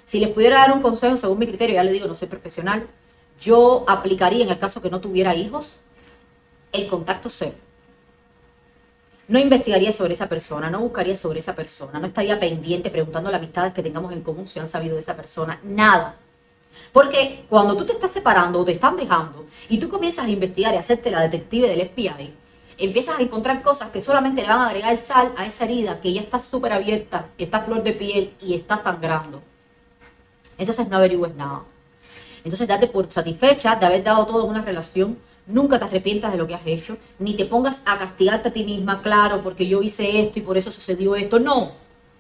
Si 0.06 0.20
les 0.20 0.30
pudiera 0.30 0.60
dar 0.60 0.74
un 0.74 0.82
consejo 0.82 1.16
según 1.18 1.40
mi 1.40 1.48
criterio, 1.48 1.76
ya 1.76 1.84
le 1.84 1.92
digo, 1.92 2.08
no 2.08 2.16
soy 2.16 2.28
profesional, 2.28 2.88
yo 3.40 3.86
aplicaría 3.88 4.44
en 4.44 4.50
el 4.50 4.60
caso 4.60 4.82
que 4.82 4.90
no 4.90 5.00
tuviera 5.00 5.34
hijos 5.34 5.80
el 6.72 6.88
contacto 6.88 7.30
cero. 7.30 7.56
No 9.30 9.40
investigaría 9.40 9.94
sobre 9.94 10.16
esa 10.16 10.28
persona, 10.28 10.70
no 10.70 10.82
buscaría 10.82 11.16
sobre 11.16 11.40
esa 11.40 11.56
persona, 11.56 12.00
no 12.00 12.08
estaría 12.08 12.38
pendiente 12.38 12.90
preguntando 12.90 13.30
a 13.30 13.32
las 13.32 13.40
amistades 13.40 13.74
que 13.74 13.82
tengamos 13.82 14.12
en 14.12 14.22
común 14.22 14.48
si 14.48 14.60
han 14.60 14.68
sabido 14.68 14.96
de 14.96 15.02
esa 15.02 15.16
persona, 15.16 15.60
nada. 15.64 16.18
Porque 16.92 17.46
cuando 17.48 17.78
tú 17.78 17.86
te 17.86 17.94
estás 17.94 18.12
separando 18.12 18.60
o 18.60 18.66
te 18.66 18.74
están 18.74 18.98
dejando 18.98 19.46
y 19.70 19.78
tú 19.78 19.88
comienzas 19.88 20.26
a 20.26 20.30
investigar 20.30 20.74
y 20.74 20.78
a 20.78 20.82
hacerte 20.82 21.12
la 21.12 21.22
detective 21.22 21.70
del 21.70 21.88
FBI, 21.88 22.34
empiezas 22.78 23.18
a 23.18 23.22
encontrar 23.22 23.62
cosas 23.62 23.90
que 23.92 24.02
solamente 24.02 24.42
le 24.42 24.50
van 24.50 24.60
a 24.60 24.68
agregar 24.68 24.98
sal 24.98 25.32
a 25.38 25.46
esa 25.46 25.64
herida 25.64 26.02
que 26.02 26.12
ya 26.12 26.22
está 26.22 26.40
súper 26.40 26.74
abierta, 26.74 27.28
está 27.38 27.62
flor 27.62 27.84
de 27.84 27.94
piel 27.94 28.34
y 28.42 28.56
está 28.56 28.78
sangrando 28.78 29.42
entonces 30.60 30.88
no 30.90 30.98
averigües 30.98 31.34
nada. 31.36 31.64
Entonces 32.44 32.68
date 32.68 32.88
por 32.88 33.12
satisfecha 33.12 33.76
de 33.78 33.86
haber 33.86 34.04
dado 34.04 34.28
todo 34.28 34.44
en 34.44 34.52
una 34.52 34.62
relación, 34.62 35.18
nunca 35.50 35.80
te 35.80 35.86
arrepientas 35.86 36.32
de 36.32 36.38
lo 36.38 36.48
que 36.48 36.56
has 36.56 36.66
hecho, 36.66 36.98
ni 37.18 37.36
te 37.36 37.46
pongas 37.46 37.84
a 37.86 37.98
castigarte 37.98 38.50
a 38.50 38.54
ti 38.54 38.64
misma, 38.64 39.02
claro, 39.02 39.42
porque 39.44 39.68
yo 39.68 39.82
hice 39.82 40.22
esto 40.22 40.40
y 40.40 40.44
por 40.44 40.58
eso 40.58 40.72
sucedió 40.72 41.16
esto. 41.16 41.40
No, 41.40 41.72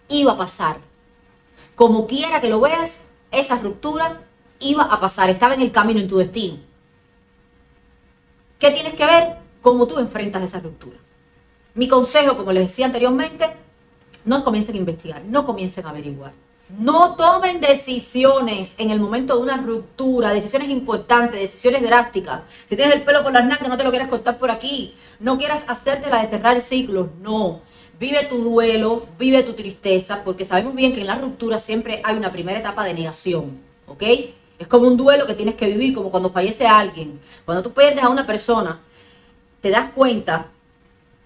iba 0.10 0.34
a 0.34 0.38
pasar. 0.38 0.78
como 1.76 2.08
quiera 2.08 2.42
que 2.42 2.50
lo 2.50 2.60
veas, 2.60 3.04
esa 3.32 3.58
ruptura 3.58 4.22
iba 4.60 4.84
a 4.84 5.00
pasar, 5.00 5.30
estaba 5.30 5.54
en 5.54 5.62
el 5.62 5.72
camino, 5.72 6.02
en 6.02 6.10
tu 6.10 6.18
destino. 6.18 6.58
¿Qué 8.60 8.72
tienes 8.72 8.96
que 8.96 9.06
ver? 9.06 9.38
Cómo 9.62 9.88
tú 9.88 9.98
enfrentas 10.00 10.44
esa 10.44 10.60
ruptura. 10.60 10.98
Mi 11.76 11.88
consejo, 11.88 12.36
como 12.36 12.52
les 12.52 12.68
decía 12.68 12.86
anteriormente, 12.88 13.46
no 14.26 14.44
comiencen 14.44 14.76
a 14.76 14.80
investigar, 14.80 15.24
no 15.24 15.46
comiencen 15.46 15.86
a 15.86 15.92
averiguar. 15.92 16.34
No 16.70 17.16
tomen 17.16 17.62
decisiones 17.62 18.76
en 18.78 18.92
el 18.92 19.00
momento 19.00 19.36
de 19.36 19.42
una 19.42 19.58
ruptura, 19.58 20.32
decisiones 20.32 20.70
importantes, 20.70 21.40
decisiones 21.42 21.82
drásticas. 21.82 22.44
Si 22.68 22.76
tienes 22.76 22.96
el 22.96 23.02
pelo 23.02 23.24
con 23.24 23.34
las 23.34 23.44
nalgas, 23.44 23.68
no 23.68 23.78
te 23.78 23.84
lo 23.84 23.90
quieres 23.90 24.08
cortar 24.08 24.38
por 24.38 24.52
aquí. 24.52 24.94
No 25.20 25.40
quieras 25.40 25.66
hacerte 25.68 26.12
la 26.12 26.22
de 26.22 26.28
cerrar 26.28 26.62
ciclos, 26.62 27.08
no. 27.22 27.62
Vive 28.00 28.26
tu 28.26 28.38
duelo, 28.44 29.08
vive 29.18 29.42
tu 29.42 29.54
tristeza, 29.54 30.24
porque 30.24 30.46
sabemos 30.46 30.76
bien 30.76 30.94
que 30.94 31.02
en 31.02 31.08
la 31.08 31.18
ruptura 31.18 31.58
siempre 31.58 32.02
hay 32.04 32.16
una 32.16 32.32
primera 32.32 32.60
etapa 32.60 32.86
de 32.86 32.94
negación, 32.94 33.60
¿ok? 33.88 34.04
Es 34.60 34.68
como 34.68 34.88
un 34.88 34.96
duelo 34.96 35.26
que 35.26 35.34
tienes 35.34 35.56
que 35.56 35.66
vivir, 35.66 35.96
como 35.96 36.12
cuando 36.12 36.30
fallece 36.30 36.68
alguien. 36.68 37.20
Cuando 37.46 37.64
tú 37.64 37.74
pierdes 37.74 38.04
a 38.04 38.10
una 38.10 38.28
persona, 38.28 38.80
te 39.60 39.72
das 39.72 39.92
cuenta 39.96 40.52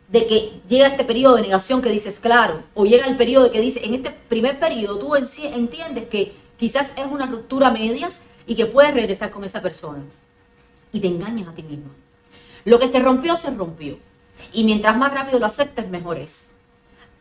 de 0.07 0.27
que 0.27 0.62
llega 0.67 0.88
este 0.88 1.03
periodo 1.03 1.36
de 1.36 1.43
negación 1.43 1.81
que 1.81 1.89
dices, 1.89 2.19
claro, 2.19 2.63
o 2.74 2.86
llega 2.86 3.07
el 3.07 3.17
periodo 3.17 3.51
que 3.51 3.62
dice, 3.62 3.86
en 3.86 3.95
este 3.95 4.12
primer 4.12 4.60
periodo 4.60 5.00
tú 5.00 5.15
entiendes 5.15 6.07
que 6.07 6.33
quizás 6.57 6.93
es 6.95 7.05
una 7.10 7.25
ruptura 7.25 7.67
a 7.67 7.72
medias 7.72 8.24
y 8.45 8.55
que 8.55 8.65
puedes 8.65 8.93
regresar 8.93 9.31
con 9.31 9.43
esa 9.43 9.62
persona. 9.62 10.03
Y 10.91 11.00
te 11.00 11.07
engañas 11.07 11.48
a 11.48 11.53
ti 11.53 11.63
mismo. 11.63 11.89
Lo 12.65 12.79
que 12.79 12.88
se 12.88 13.00
rompió, 13.00 13.36
se 13.38 13.51
rompió. 13.51 13.98
Y 14.51 14.63
mientras 14.63 14.95
más 14.95 15.13
rápido 15.13 15.39
lo 15.39 15.45
aceptes, 15.45 15.89
mejor 15.89 16.17
es. 16.17 16.51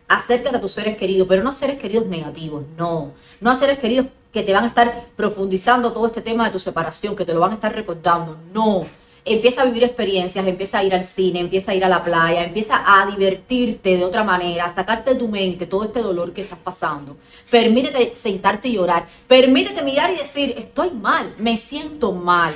Acércate 0.09 0.57
a 0.57 0.61
tus 0.61 0.73
seres 0.73 0.97
queridos, 0.97 1.27
pero 1.29 1.43
no 1.43 1.51
a 1.51 1.53
seres 1.53 1.79
queridos 1.79 2.07
negativos, 2.07 2.65
no. 2.77 3.13
No 3.41 3.51
a 3.51 3.57
seres 3.57 3.79
queridos 3.79 4.09
que 4.33 4.43
te 4.43 4.53
van 4.53 4.65
a 4.65 4.69
estar 4.69 5.07
profundizando 5.17 5.93
todo 5.93 6.07
este 6.07 6.21
tema 6.21 6.45
de 6.45 6.51
tu 6.51 6.59
separación, 6.59 7.17
que 7.17 7.25
te 7.25 7.33
lo 7.33 7.41
van 7.41 7.53
a 7.53 7.55
estar 7.55 7.75
recordando, 7.75 8.37
no 8.53 8.87
empieza 9.25 9.63
a 9.63 9.65
vivir 9.67 9.85
experiencias, 9.85 10.47
empieza 10.47 10.79
a 10.79 10.85
ir 10.85 10.95
al 10.95 11.07
cine, 11.07 11.41
empieza 11.41 11.73
a 11.73 11.75
ir 11.75 11.85
a 11.85 11.89
la 11.89 12.03
playa, 12.03 12.45
empieza 12.45 12.83
a 12.85 13.07
divertirte 13.07 13.97
de 13.97 14.05
otra 14.05 14.25
manera, 14.25 14.65
a 14.65 14.71
sacarte 14.71 15.15
de 15.15 15.21
tu 15.21 15.29
mente 15.29 15.67
todo 15.67 15.85
este 15.85 16.01
dolor 16.01 16.33
que 16.33 16.43
estás 16.43 16.59
pasando. 16.59 17.17
Permítete 17.51 18.17
sentarte 18.17 18.69
y 18.69 18.75
llorar. 18.75 19.07
Permítete 19.29 19.83
mirar 19.83 20.11
y 20.11 20.17
decir, 20.17 20.55
estoy 20.57 20.91
mal, 20.91 21.35
me 21.39 21.57
siento 21.57 22.13
mal. 22.13 22.53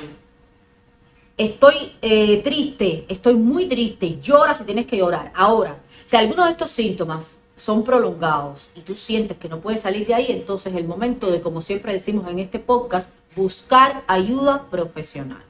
Estoy 1.37 1.93
eh, 2.01 2.41
triste, 2.43 3.05
estoy 3.07 3.35
muy 3.35 3.67
triste. 3.67 4.19
Llora 4.19 4.55
si 4.55 4.63
tienes 4.63 4.87
que 4.87 4.97
llorar. 4.97 5.31
Ahora, 5.35 5.77
si 6.03 6.15
alguno 6.15 6.45
de 6.45 6.51
estos 6.51 6.71
síntomas 6.71 7.39
son 7.55 7.83
prolongados 7.83 8.71
y 8.75 8.81
tú 8.81 8.95
sientes 8.95 9.37
que 9.37 9.47
no 9.47 9.59
puedes 9.59 9.81
salir 9.81 10.05
de 10.05 10.15
ahí, 10.15 10.27
entonces 10.29 10.73
es 10.73 10.79
el 10.79 10.87
momento 10.87 11.29
de, 11.31 11.41
como 11.41 11.61
siempre 11.61 11.93
decimos 11.93 12.29
en 12.29 12.39
este 12.39 12.59
podcast, 12.59 13.11
buscar 13.35 14.03
ayuda 14.07 14.67
profesional. 14.69 15.46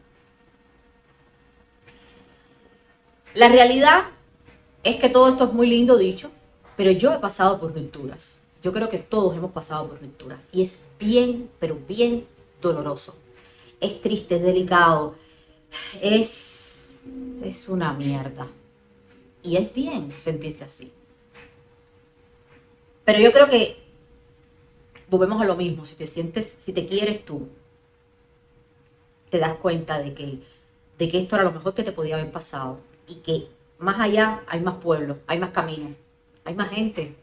La 3.37 3.49
realidad 3.49 4.05
es 4.83 4.95
que 4.95 5.09
todo 5.09 5.29
esto 5.29 5.43
es 5.43 5.53
muy 5.53 5.67
lindo 5.67 5.95
dicho, 5.95 6.31
pero 6.75 6.89
yo 6.89 7.13
he 7.13 7.19
pasado 7.19 7.59
por 7.59 7.71
rupturas. 7.71 8.41
Yo 8.63 8.73
creo 8.73 8.89
que 8.89 8.97
todos 8.97 9.37
hemos 9.37 9.51
pasado 9.51 9.87
por 9.87 10.01
rupturas. 10.01 10.39
Y 10.51 10.63
es 10.63 10.81
bien, 10.97 11.47
pero 11.59 11.77
bien 11.87 12.25
doloroso. 12.59 13.13
Es 13.79 14.01
triste, 14.01 14.37
es 14.37 14.41
delicado. 14.41 15.13
Es, 16.01 16.99
es 17.43 17.69
una 17.69 17.93
mierda. 17.93 18.47
Y 19.43 19.57
es 19.57 19.71
bien 19.71 20.11
sentirse 20.19 20.63
así. 20.63 20.91
Pero 23.05 23.19
yo 23.19 23.31
creo 23.31 23.47
que 23.47 23.77
volvemos 25.11 25.39
a 25.39 25.45
lo 25.45 25.55
mismo. 25.55 25.85
Si 25.85 25.93
te 25.93 26.07
sientes, 26.07 26.55
si 26.57 26.73
te 26.73 26.87
quieres 26.87 27.23
tú, 27.23 27.47
te 29.29 29.37
das 29.37 29.57
cuenta 29.57 29.99
de 29.99 30.15
que, 30.15 30.39
de 30.97 31.07
que 31.07 31.19
esto 31.19 31.35
era 31.35 31.45
lo 31.45 31.51
mejor 31.51 31.75
que 31.75 31.83
te 31.83 31.91
podía 31.91 32.15
haber 32.15 32.31
pasado 32.31 32.79
y 33.07 33.15
que 33.15 33.47
más 33.79 33.99
allá 33.99 34.41
hay 34.47 34.59
más 34.59 34.75
pueblos, 34.75 35.17
hay 35.27 35.39
más 35.39 35.51
caminos, 35.51 35.93
hay 36.43 36.55
más 36.55 36.69
gente. 36.69 37.15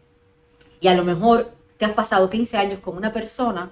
Y 0.81 0.89
a 0.89 0.95
lo 0.95 1.05
mejor 1.05 1.53
te 1.77 1.85
has 1.85 1.93
pasado 1.93 2.31
15 2.31 2.57
años 2.57 2.81
con 2.81 2.97
una 2.97 3.13
persona 3.13 3.71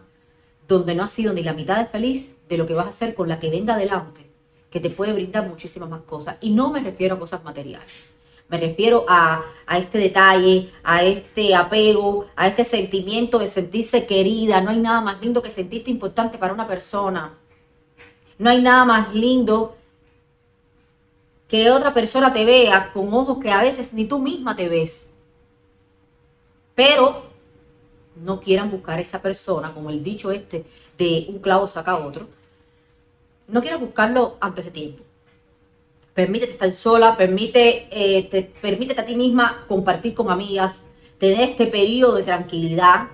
donde 0.69 0.95
no 0.95 1.05
has 1.05 1.11
sido 1.11 1.33
ni 1.33 1.43
la 1.43 1.53
mitad 1.53 1.79
de 1.79 1.87
feliz 1.87 2.37
de 2.49 2.57
lo 2.57 2.67
que 2.67 2.75
vas 2.75 2.87
a 2.87 2.91
hacer 2.91 3.15
con 3.15 3.29
la 3.29 3.39
que 3.39 3.51
venga 3.51 3.75
adelante, 3.75 4.31
que 4.71 4.81
te 4.81 4.91
puede 4.91 5.13
brindar 5.13 5.49
muchísimas 5.49 5.89
más 5.89 6.03
cosas. 6.03 6.37
Y 6.41 6.51
no 6.51 6.71
me 6.71 6.81
refiero 6.81 7.17
a 7.17 7.19
cosas 7.19 7.43
materiales. 7.45 8.05
Me 8.49 8.59
refiero 8.59 9.07
a, 9.09 9.43
a, 9.67 9.79
este 9.79 9.99
detalle, 9.99 10.71
a 10.83 11.05
este 11.05 11.55
apego, 11.55 12.27
a 12.37 12.49
este 12.49 12.65
sentimiento 12.65 13.39
de 13.39 13.49
sentirse 13.49 14.07
querida. 14.07 14.61
No 14.61 14.71
hay 14.71 14.79
nada 14.79 15.01
más 15.01 15.21
lindo 15.23 15.43
que 15.43 15.51
sentirte 15.51 15.91
importante 15.91 16.37
para 16.37 16.53
una 16.53 16.69
persona. 16.69 17.39
No 18.39 18.51
hay 18.51 18.61
nada 18.61 18.85
más 18.85 19.15
lindo 19.15 19.77
que 21.53 21.71
otra 21.71 21.93
persona 21.93 22.33
te 22.33 22.47
vea 22.47 22.91
con 22.95 23.13
ojos 23.13 23.37
que 23.39 23.51
a 23.51 23.61
veces 23.61 23.93
ni 23.93 24.07
tú 24.07 24.19
misma 24.19 24.57
te 24.57 24.71
ves. 24.71 25.07
Pero 26.75 27.25
no 28.17 28.41
quieran 28.41 28.71
buscar 28.71 28.99
a 28.99 29.03
esa 29.03 29.21
persona, 29.21 29.75
como 29.75 29.91
el 29.91 30.03
dicho 30.03 30.33
este 30.33 30.65
de 30.97 31.27
un 31.29 31.41
clavo 31.41 31.67
saca 31.67 31.99
otro. 31.99 32.27
No 33.49 33.61
quieras 33.61 33.81
buscarlo 33.81 34.39
antes 34.41 34.65
de 34.65 34.71
tiempo. 34.71 35.05
Permítete 36.15 36.53
estar 36.53 36.73
sola, 36.73 37.19
permite, 37.19 37.87
eh, 37.91 38.23
te, 38.31 38.45
permítete 38.45 39.03
a 39.03 39.05
ti 39.05 39.15
misma 39.15 39.67
compartir 39.69 40.15
con 40.15 40.31
amigas, 40.31 40.87
tener 41.19 41.51
este 41.51 41.67
periodo 41.67 42.15
de 42.15 42.23
tranquilidad. 42.23 43.09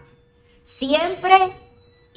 Siempre 0.62 1.56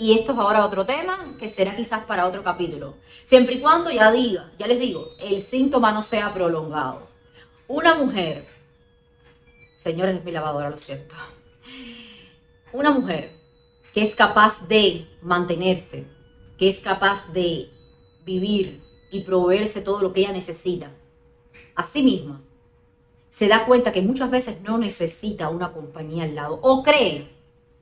y 0.02 0.18
esto 0.18 0.32
es 0.32 0.40
ahora 0.40 0.66
otro 0.66 0.84
tema 0.84 1.36
que 1.38 1.48
será 1.48 1.76
quizás 1.76 2.06
para 2.06 2.26
otro 2.26 2.44
capítulo. 2.44 2.96
Siempre 3.24 3.54
y 3.54 3.60
cuando 3.60 3.92
ya 3.92 4.12
diga, 4.12 4.52
ya 4.58 4.66
les 4.66 4.80
digo, 4.80 5.12
el 5.20 5.44
síntoma 5.44 5.92
no 5.92 6.02
sea 6.02 6.34
prolongado. 6.34 7.08
Una 7.68 7.94
mujer, 7.94 8.48
señores, 9.78 10.18
es 10.18 10.26
mi 10.26 10.32
lavadora, 10.32 10.72
lo 10.72 10.80
siento. 10.80 11.14
Una 12.74 12.90
mujer 12.90 13.32
que 13.94 14.02
es 14.02 14.16
capaz 14.16 14.68
de 14.68 15.06
mantenerse, 15.22 16.08
que 16.58 16.68
es 16.68 16.80
capaz 16.80 17.32
de 17.32 17.70
vivir 18.26 18.82
y 19.12 19.22
proveerse 19.22 19.82
todo 19.82 20.02
lo 20.02 20.14
que 20.14 20.22
ella 20.22 20.32
necesita, 20.32 20.90
a 21.76 21.84
sí 21.84 22.02
misma, 22.02 22.42
se 23.30 23.48
da 23.48 23.68
cuenta 23.68 23.92
que 23.92 24.02
muchas 24.02 24.32
veces 24.32 24.62
no 24.64 24.80
necesita 24.80 25.50
una 25.50 25.72
compañía 25.72 26.24
al 26.24 26.34
lado, 26.34 26.58
o 26.64 26.82
cree, 26.82 27.30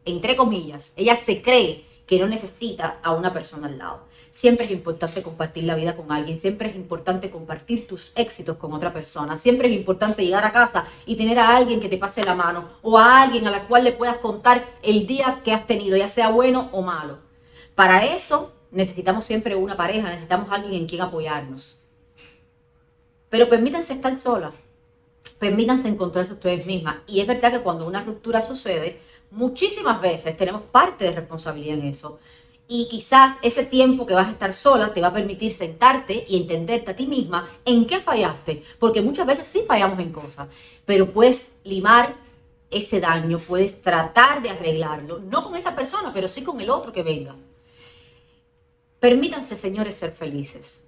entre 0.03 0.35
comillas, 0.35 0.91
ella 0.97 1.15
se 1.15 1.41
cree 1.41 1.87
que 2.09 2.17
no 2.17 2.25
necesita 2.25 2.97
a 3.03 3.11
una 3.11 3.31
persona 3.31 3.67
al 3.67 3.77
lado. 3.77 4.07
Siempre 4.31 4.65
es 4.65 4.71
importante 4.71 5.21
compartir 5.21 5.65
la 5.65 5.75
vida 5.75 5.95
con 5.95 6.11
alguien, 6.11 6.39
siempre 6.39 6.67
es 6.69 6.75
importante 6.75 7.29
compartir 7.29 7.85
tus 7.85 8.13
éxitos 8.15 8.57
con 8.57 8.73
otra 8.73 8.91
persona, 8.91 9.37
siempre 9.37 9.69
es 9.69 9.75
importante 9.75 10.25
llegar 10.25 10.43
a 10.43 10.51
casa 10.51 10.87
y 11.05 11.17
tener 11.17 11.37
a 11.37 11.55
alguien 11.55 11.79
que 11.79 11.87
te 11.87 11.99
pase 11.99 12.25
la 12.25 12.33
mano 12.33 12.67
o 12.81 12.97
a 12.97 13.21
alguien 13.21 13.45
a 13.45 13.51
la 13.51 13.67
cual 13.67 13.83
le 13.83 13.91
puedas 13.91 14.17
contar 14.17 14.65
el 14.81 15.05
día 15.05 15.41
que 15.43 15.53
has 15.53 15.67
tenido, 15.67 15.95
ya 15.97 16.07
sea 16.07 16.31
bueno 16.31 16.69
o 16.71 16.81
malo. 16.81 17.19
Para 17.75 18.03
eso 18.03 18.53
necesitamos 18.71 19.23
siempre 19.23 19.53
una 19.55 19.77
pareja, 19.77 20.09
necesitamos 20.09 20.49
alguien 20.49 20.73
en 20.73 20.87
quien 20.87 21.03
apoyarnos. 21.03 21.77
Pero 23.29 23.47
permítanse 23.49 23.93
estar 23.93 24.15
solas, 24.15 24.53
permítanse 25.37 25.87
encontrarse 25.87 26.33
ustedes 26.33 26.65
mismas. 26.65 26.95
Y 27.05 27.19
es 27.19 27.27
verdad 27.27 27.51
que 27.51 27.61
cuando 27.61 27.85
una 27.85 28.01
ruptura 28.01 28.41
sucede, 28.41 28.99
muchísimas 29.31 30.01
veces 30.01 30.35
tenemos 30.37 30.63
parte 30.63 31.05
de 31.05 31.11
responsabilidad 31.11 31.79
en 31.79 31.87
eso. 31.87 32.19
Y 32.67 32.87
quizás 32.87 33.39
ese 33.41 33.65
tiempo 33.65 34.05
que 34.05 34.13
vas 34.13 34.27
a 34.27 34.31
estar 34.31 34.53
sola 34.53 34.93
te 34.93 35.01
va 35.01 35.07
a 35.07 35.13
permitir 35.13 35.53
sentarte 35.53 36.25
y 36.27 36.37
entenderte 36.37 36.91
a 36.91 36.95
ti 36.95 37.07
misma 37.07 37.49
en 37.65 37.85
qué 37.87 37.99
fallaste. 37.99 38.63
Porque 38.77 39.01
muchas 39.01 39.25
veces 39.25 39.47
sí 39.47 39.63
fallamos 39.67 39.99
en 39.99 40.11
cosas, 40.11 40.47
pero 40.85 41.11
puedes 41.11 41.51
limar 41.63 42.15
ese 42.69 42.99
daño, 42.99 43.39
puedes 43.39 43.81
tratar 43.81 44.43
de 44.43 44.51
arreglarlo, 44.51 45.19
no 45.19 45.43
con 45.43 45.55
esa 45.55 45.75
persona, 45.75 46.11
pero 46.13 46.27
sí 46.27 46.43
con 46.43 46.61
el 46.61 46.69
otro 46.69 46.93
que 46.93 47.01
venga. 47.01 47.35
Permítanse, 48.99 49.57
señores, 49.57 49.95
ser 49.95 50.11
felices. 50.11 50.83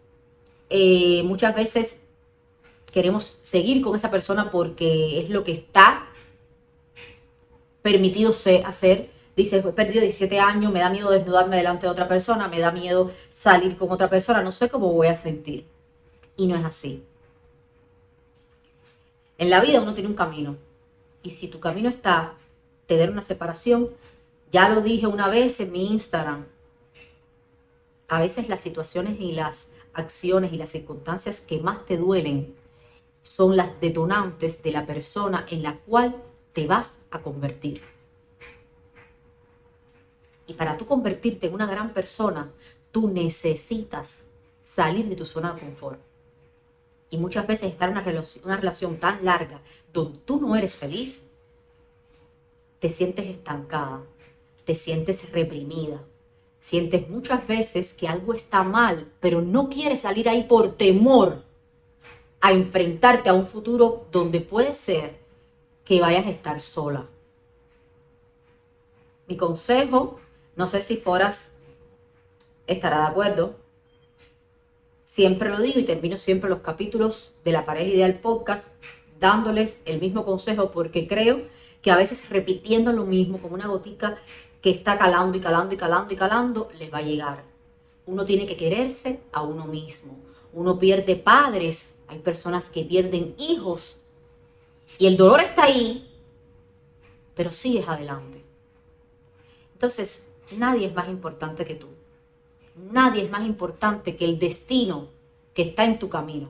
Eh, 0.69 1.23
muchas 1.23 1.55
veces 1.55 2.03
queremos 2.91 3.37
seguir 3.41 3.81
con 3.81 3.95
esa 3.95 4.11
persona 4.11 4.51
porque 4.51 5.19
es 5.19 5.29
lo 5.29 5.43
que 5.43 5.53
está 5.53 6.10
permitido 7.81 8.31
hacer. 8.65 9.09
Dice, 9.35 9.57
he 9.57 9.61
perdido 9.61 10.01
17 10.01 10.39
años, 10.39 10.71
me 10.71 10.79
da 10.79 10.89
miedo 10.89 11.09
desnudarme 11.09 11.55
delante 11.55 11.85
de 11.85 11.91
otra 11.91 12.07
persona, 12.07 12.47
me 12.47 12.59
da 12.59 12.71
miedo 12.71 13.11
salir 13.29 13.77
con 13.77 13.89
otra 13.91 14.09
persona, 14.09 14.41
no 14.41 14.51
sé 14.51 14.69
cómo 14.69 14.91
voy 14.91 15.07
a 15.07 15.15
sentir. 15.15 15.65
Y 16.35 16.47
no 16.47 16.57
es 16.57 16.65
así. 16.65 17.03
En 19.37 19.49
la 19.49 19.61
vida 19.61 19.81
uno 19.81 19.93
tiene 19.93 20.09
un 20.09 20.15
camino. 20.15 20.57
Y 21.23 21.31
si 21.31 21.47
tu 21.47 21.59
camino 21.59 21.89
está 21.89 22.35
tener 22.87 23.09
una 23.09 23.21
separación, 23.21 23.89
ya 24.51 24.69
lo 24.69 24.81
dije 24.81 25.07
una 25.07 25.29
vez 25.29 25.59
en 25.61 25.71
mi 25.71 25.87
Instagram, 25.87 26.45
a 28.09 28.19
veces 28.19 28.49
las 28.49 28.59
situaciones 28.59 29.19
y 29.19 29.31
las 29.31 29.71
acciones 29.93 30.51
y 30.51 30.57
las 30.57 30.71
circunstancias 30.71 31.39
que 31.39 31.59
más 31.59 31.85
te 31.85 31.97
duelen 31.97 32.53
son 33.23 33.55
las 33.55 33.79
detonantes 33.79 34.61
de 34.61 34.71
la 34.71 34.85
persona 34.85 35.45
en 35.49 35.63
la 35.63 35.77
cual 35.77 36.15
te 36.53 36.67
vas 36.67 36.99
a 37.11 37.19
convertir. 37.19 37.81
Y 40.47 40.53
para 40.53 40.77
tú 40.77 40.85
convertirte 40.85 41.47
en 41.47 41.53
una 41.53 41.67
gran 41.67 41.93
persona, 41.93 42.51
tú 42.91 43.07
necesitas 43.07 44.25
salir 44.63 45.07
de 45.07 45.15
tu 45.15 45.25
zona 45.25 45.53
de 45.53 45.61
confort. 45.61 45.99
Y 47.09 47.17
muchas 47.17 47.45
veces 47.47 47.71
estar 47.71 47.89
en 47.89 47.95
una 47.95 48.03
relación, 48.03 48.45
una 48.45 48.57
relación 48.57 48.97
tan 48.97 49.23
larga 49.23 49.61
donde 49.93 50.19
tú 50.19 50.39
no 50.39 50.55
eres 50.55 50.77
feliz, 50.77 51.29
te 52.79 52.89
sientes 52.89 53.27
estancada, 53.27 54.03
te 54.65 54.75
sientes 54.75 55.31
reprimida, 55.31 56.01
sientes 56.59 57.09
muchas 57.09 57.45
veces 57.47 57.93
que 57.93 58.07
algo 58.07 58.33
está 58.33 58.63
mal, 58.63 59.11
pero 59.19 59.41
no 59.41 59.69
quieres 59.69 60.01
salir 60.01 60.29
ahí 60.29 60.43
por 60.43 60.77
temor 60.77 61.43
a 62.39 62.53
enfrentarte 62.53 63.29
a 63.29 63.33
un 63.33 63.45
futuro 63.45 64.07
donde 64.11 64.41
puede 64.41 64.73
ser 64.73 65.19
que 65.85 66.01
vayas 66.01 66.25
a 66.25 66.29
estar 66.29 66.61
sola. 66.61 67.05
Mi 69.27 69.37
consejo, 69.37 70.19
no 70.55 70.67
sé 70.67 70.81
si 70.81 70.97
Foras 70.97 71.53
estará 72.67 72.99
de 72.99 73.07
acuerdo, 73.07 73.55
siempre 75.05 75.49
lo 75.49 75.59
digo 75.59 75.79
y 75.79 75.83
termino 75.83 76.17
siempre 76.17 76.49
los 76.49 76.59
capítulos 76.59 77.35
de 77.43 77.51
la 77.51 77.65
pareja 77.65 77.87
ideal 77.87 78.19
podcast 78.19 78.73
dándoles 79.19 79.81
el 79.85 79.99
mismo 79.99 80.25
consejo 80.25 80.71
porque 80.71 81.07
creo 81.07 81.41
que 81.81 81.91
a 81.91 81.97
veces 81.97 82.29
repitiendo 82.29 82.91
lo 82.93 83.05
mismo 83.05 83.39
como 83.39 83.55
una 83.55 83.67
gotica 83.67 84.17
que 84.61 84.69
está 84.69 84.97
calando 84.97 85.37
y 85.37 85.41
calando 85.41 85.73
y 85.73 85.77
calando 85.77 86.13
y 86.13 86.17
calando, 86.17 86.69
les 86.77 86.93
va 86.93 86.99
a 86.99 87.03
llegar. 87.03 87.43
Uno 88.05 88.25
tiene 88.25 88.45
que 88.45 88.57
quererse 88.57 89.19
a 89.31 89.41
uno 89.41 89.65
mismo. 89.65 90.17
Uno 90.53 90.77
pierde 90.77 91.15
padres 91.15 91.97
hay 92.11 92.19
personas 92.19 92.69
que 92.69 92.83
pierden 92.83 93.35
hijos 93.37 94.00
y 94.97 95.07
el 95.07 95.17
dolor 95.17 95.41
está 95.41 95.63
ahí, 95.63 96.07
pero 97.35 97.51
sigues 97.51 97.87
adelante. 97.87 98.43
Entonces, 99.73 100.31
nadie 100.57 100.87
es 100.87 100.93
más 100.93 101.09
importante 101.09 101.65
que 101.65 101.75
tú. 101.75 101.87
Nadie 102.91 103.23
es 103.23 103.31
más 103.31 103.45
importante 103.45 104.15
que 104.15 104.25
el 104.25 104.39
destino 104.39 105.07
que 105.53 105.63
está 105.63 105.85
en 105.85 105.99
tu 105.99 106.09
camino. 106.09 106.49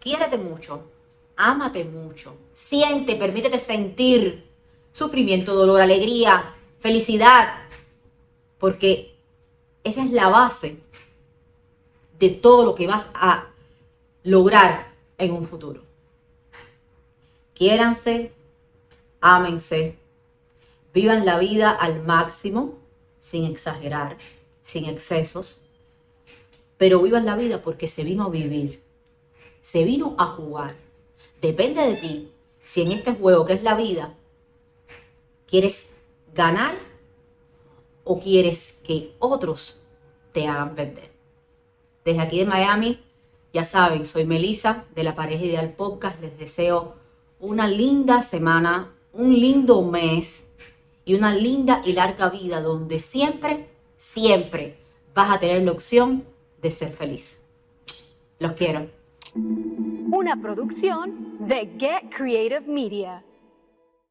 Quiérete 0.00 0.38
mucho, 0.38 0.84
ámate 1.36 1.84
mucho, 1.84 2.36
siente, 2.52 3.16
permítete 3.16 3.58
sentir 3.58 4.46
sufrimiento, 4.92 5.54
dolor, 5.54 5.80
alegría, 5.80 6.54
felicidad, 6.80 7.64
porque 8.58 9.16
esa 9.84 10.02
es 10.02 10.10
la 10.10 10.28
base 10.28 10.78
de 12.18 12.30
todo 12.30 12.64
lo 12.64 12.74
que 12.74 12.86
vas 12.86 13.10
a 13.14 13.50
lograr 14.22 14.92
en 15.18 15.32
un 15.32 15.44
futuro. 15.44 15.85
Quiéranse, 17.56 18.32
ámense, 19.22 19.96
vivan 20.92 21.24
la 21.24 21.38
vida 21.38 21.70
al 21.70 22.04
máximo, 22.04 22.78
sin 23.20 23.46
exagerar, 23.46 24.18
sin 24.62 24.84
excesos, 24.84 25.62
pero 26.76 27.00
vivan 27.00 27.24
la 27.24 27.34
vida 27.34 27.62
porque 27.62 27.88
se 27.88 28.04
vino 28.04 28.24
a 28.24 28.28
vivir, 28.28 28.82
se 29.62 29.84
vino 29.84 30.14
a 30.18 30.26
jugar. 30.26 30.76
Depende 31.40 31.80
de 31.80 31.96
ti 31.96 32.30
si 32.62 32.82
en 32.82 32.92
este 32.92 33.14
juego 33.14 33.46
que 33.46 33.54
es 33.54 33.62
la 33.62 33.74
vida 33.74 34.12
quieres 35.46 35.94
ganar 36.34 36.74
o 38.04 38.20
quieres 38.20 38.82
que 38.84 39.14
otros 39.18 39.80
te 40.32 40.46
hagan 40.46 40.74
perder. 40.74 41.10
Desde 42.04 42.20
aquí 42.20 42.40
de 42.40 42.44
Miami 42.44 43.00
ya 43.54 43.64
saben, 43.64 44.04
soy 44.04 44.26
Melisa 44.26 44.84
de 44.94 45.04
la 45.04 45.14
Pareja 45.14 45.42
Ideal 45.42 45.72
Podcast. 45.72 46.20
Les 46.20 46.38
deseo 46.38 47.05
una 47.40 47.68
linda 47.68 48.22
semana, 48.22 48.92
un 49.12 49.38
lindo 49.38 49.82
mes 49.82 50.48
y 51.04 51.14
una 51.14 51.34
linda 51.34 51.82
y 51.84 51.92
larga 51.92 52.30
vida 52.30 52.60
donde 52.60 53.00
siempre, 53.00 53.68
siempre 53.96 54.78
vas 55.14 55.30
a 55.30 55.38
tener 55.38 55.62
la 55.62 55.72
opción 55.72 56.24
de 56.60 56.70
ser 56.70 56.92
feliz. 56.92 57.42
Los 58.38 58.52
quiero. 58.52 58.88
Una 59.34 60.40
producción 60.40 61.36
de 61.46 61.70
Get 61.78 62.14
Creative 62.14 62.62
Media. 62.66 63.22